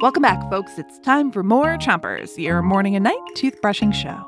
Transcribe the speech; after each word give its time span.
Welcome 0.00 0.22
back, 0.22 0.50
folks. 0.50 0.78
It's 0.78 0.98
time 0.98 1.30
for 1.32 1.42
more 1.42 1.78
Chompers, 1.78 2.36
your 2.36 2.60
morning 2.62 2.94
and 2.94 3.04
night 3.04 3.16
toothbrushing 3.36 3.94
show. 3.94 4.20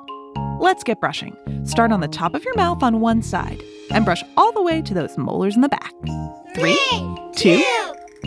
Let's 0.59 0.82
get 0.82 1.01
brushing. 1.01 1.37
Start 1.67 1.93
on 1.93 2.01
the 2.01 2.08
top 2.08 2.34
of 2.34 2.45
your 2.45 2.54
mouth 2.54 2.82
on 2.82 3.00
one 3.00 3.21
side 3.21 3.62
and 3.90 4.04
brush 4.04 4.22
all 4.37 4.53
the 4.53 4.62
way 4.62 4.80
to 4.80 4.95
those 4.95 5.19
molars 5.19 5.54
in 5.54 5.61
the 5.61 5.69
back. 5.69 5.92
Three, 6.54 6.79
two, 7.34 7.62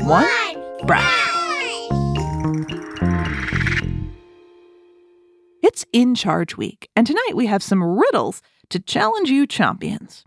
one, 0.03 0.27
brush. 0.85 1.29
It's 5.63 5.85
In 5.91 6.13
Charge 6.13 6.55
Week, 6.57 6.89
and 6.95 7.07
tonight 7.07 7.33
we 7.35 7.47
have 7.47 7.63
some 7.63 7.83
riddles 7.83 8.41
to 8.69 8.79
challenge 8.79 9.29
you 9.29 9.47
Chompions. 9.47 10.23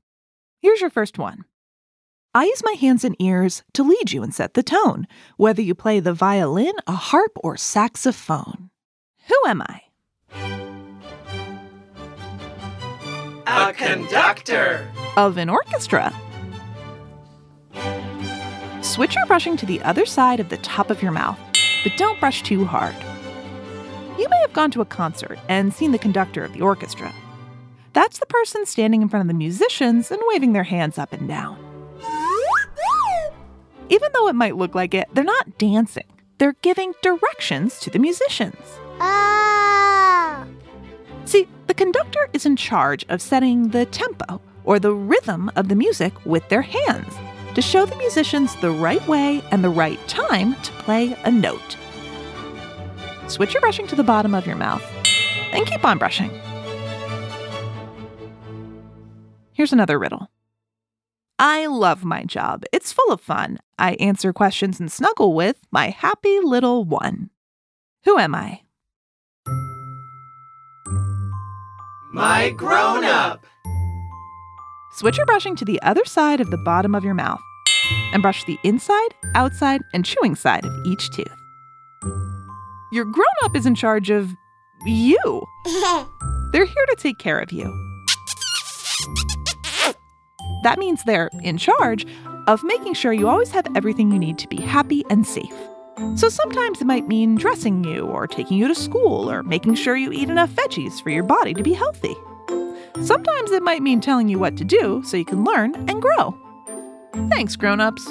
Here's 0.61 0.81
your 0.81 0.91
first 0.91 1.19
one. 1.19 1.45
I 2.35 2.45
use 2.45 2.63
my 2.65 2.73
hands 2.73 3.05
and 3.05 3.15
ears 3.19 3.63
to 3.75 3.83
lead 3.83 4.11
you 4.11 4.23
and 4.23 4.35
set 4.35 4.55
the 4.55 4.63
tone, 4.63 5.07
whether 5.37 5.61
you 5.61 5.75
play 5.75 6.01
the 6.01 6.15
violin, 6.15 6.73
a 6.87 6.93
harp, 6.93 7.33
or 7.37 7.59
saxophone. 7.59 8.71
Who 9.29 9.37
am 9.47 9.61
I? 9.61 9.83
A 13.47 13.75
conductor. 13.75 14.89
Of 15.19 15.37
an 15.37 15.51
orchestra. 15.51 16.11
Switch 18.81 19.15
your 19.15 19.27
brushing 19.27 19.59
to 19.59 19.67
the 19.67 19.83
other 19.83 20.07
side 20.07 20.41
of 20.41 20.49
the 20.49 20.57
top 20.57 20.91
of 20.91 21.03
your 21.03 21.13
mouth, 21.13 21.39
but 21.83 21.99
don't 21.99 22.19
brush 22.19 22.43
too 22.43 22.65
hard. 22.65 22.95
You 24.19 24.27
may 24.31 24.41
have 24.41 24.55
gone 24.55 24.71
to 24.71 24.81
a 24.81 24.87
concert 24.87 25.39
and 25.51 25.75
seen 25.75 25.93
the 25.93 25.99
conductor 25.99 26.43
of 26.43 26.55
the 26.55 26.63
orchestra. 26.63 27.13
That's 27.93 28.21
the 28.21 28.27
person 28.27 28.65
standing 28.65 29.03
in 29.03 29.11
front 29.11 29.21
of 29.21 29.29
the 29.29 29.35
musicians 29.39 30.11
and 30.11 30.21
waving 30.29 30.55
their 30.55 30.65
hands 30.65 30.97
up 30.97 31.13
and 31.13 31.29
down. 31.29 31.72
Even 33.93 34.09
though 34.15 34.29
it 34.29 34.35
might 34.35 34.57
look 34.57 34.75
like 34.75 34.95
it, 34.95 35.07
they're 35.13 35.23
not 35.23 35.59
dancing. 35.59 36.07
They're 36.39 36.57
giving 36.63 36.95
directions 37.03 37.79
to 37.81 37.91
the 37.91 37.99
musicians. 37.99 38.57
Ah! 38.99 40.47
See, 41.27 41.47
the 41.67 41.75
conductor 41.75 42.31
is 42.33 42.47
in 42.47 42.57
charge 42.57 43.05
of 43.11 43.21
setting 43.21 43.69
the 43.69 43.85
tempo 43.85 44.41
or 44.65 44.79
the 44.79 44.95
rhythm 44.95 45.51
of 45.57 45.69
the 45.69 45.75
music 45.75 46.15
with 46.25 46.49
their 46.49 46.63
hands 46.63 47.13
to 47.55 47.61
show 47.61 47.85
the 47.85 47.97
musicians 47.97 48.57
the 48.57 48.71
right 48.71 49.07
way 49.07 49.43
and 49.51 49.63
the 49.63 49.69
right 49.69 50.01
time 50.09 50.55
to 50.63 50.73
play 50.73 51.15
a 51.25 51.31
note. 51.31 51.77
Switch 53.27 53.53
your 53.53 53.61
brushing 53.61 53.87
to 53.89 53.95
the 53.95 54.03
bottom 54.03 54.35
of 54.35 54.47
your 54.47 54.57
mouth 54.57 54.83
and 55.53 55.67
keep 55.67 55.85
on 55.85 55.99
brushing. 55.99 56.31
Here's 59.53 59.75
another 59.75 59.99
riddle. 59.99 60.31
I 61.45 61.67
love 61.67 62.05
my 62.05 62.23
job. 62.23 62.63
It's 62.71 62.93
full 62.93 63.11
of 63.11 63.21
fun. 63.21 63.59
I 63.77 63.95
answer 63.95 64.33
questions 64.33 64.79
and 64.79 64.93
snuggle 64.93 65.35
with 65.35 65.57
my 65.73 65.91
happy 65.91 66.39
little 66.39 66.85
one. 66.85 67.31
Who 68.05 68.17
am 68.17 68.33
I? 68.33 68.61
My 72.13 72.51
grown 72.51 73.03
up. 73.03 73.45
Switch 74.93 75.17
your 75.17 75.27
brushing 75.27 75.57
to 75.57 75.65
the 75.65 75.83
other 75.83 76.05
side 76.05 76.41
of 76.41 76.53
the 76.53 76.59
bottom 76.59 76.95
of 76.95 77.03
your 77.03 77.15
mouth 77.15 77.41
and 78.13 78.23
brush 78.23 78.45
the 78.45 78.59
inside, 78.63 79.13
outside, 79.35 79.81
and 79.93 80.05
chewing 80.05 80.37
side 80.37 80.65
of 80.65 80.73
each 80.87 81.11
tooth. 81.11 81.27
Your 82.93 83.05
grown 83.05 83.27
up 83.43 83.57
is 83.57 83.67
in 83.67 83.75
charge 83.75 84.11
of 84.11 84.31
you. 84.87 85.45
They're 86.53 86.67
here 86.67 86.87
to 86.87 86.97
take 86.97 87.19
care 87.19 87.41
of 87.41 87.51
you. 87.51 87.92
That 90.63 90.79
means 90.79 91.05
they're 91.05 91.31
in 91.43 91.59
charge 91.59 92.07
of 92.47 92.63
making 92.65 92.95
sure 92.95 93.13
you 93.13 93.29
always 93.29 93.51
have 93.51 93.67
everything 93.77 94.11
you 94.11 94.19
need 94.19 94.39
to 94.39 94.49
be 94.49 94.61
happy 94.61 95.05
and 95.11 95.27
safe. 95.27 95.55
So 96.17 96.29
sometimes 96.29 96.81
it 96.81 96.87
might 96.87 97.07
mean 97.07 97.35
dressing 97.35 97.85
you 97.85 98.07
or 98.07 98.27
taking 98.27 98.57
you 98.57 98.67
to 98.69 98.75
school 98.75 99.31
or 99.31 99.43
making 99.43 99.75
sure 99.75 99.97
you 99.97 100.11
eat 100.13 100.31
enough 100.31 100.51
veggies 100.51 101.03
for 101.03 101.11
your 101.11 101.23
body 101.23 101.55
to 101.55 101.63
be 101.63 101.73
healthy. 101.73 102.15
Sometimes 103.03 103.51
it 103.51 103.63
might 103.63 103.83
mean 103.83 104.01
telling 104.01 104.29
you 104.29 104.39
what 104.39 104.57
to 104.57 104.65
do 104.65 105.03
so 105.05 105.17
you 105.17 105.25
can 105.25 105.45
learn 105.45 105.75
and 105.89 106.01
grow. 106.01 106.37
Thanks, 107.31 107.57
grown-ups. 107.57 108.05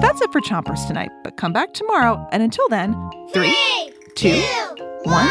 That's 0.00 0.20
it 0.20 0.32
for 0.32 0.40
Chompers 0.40 0.86
tonight, 0.86 1.10
but 1.24 1.36
come 1.36 1.52
back 1.52 1.72
tomorrow, 1.74 2.26
and 2.32 2.42
until 2.42 2.68
then, 2.68 2.94
three, 3.32 3.56
two, 4.14 4.42
one, 5.06 5.28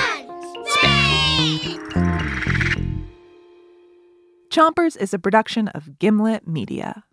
Chompers 4.50 4.96
is 4.96 5.14
a 5.14 5.20
production 5.20 5.68
of 5.70 6.00
Gimlet 6.00 6.48
Media. 6.48 7.04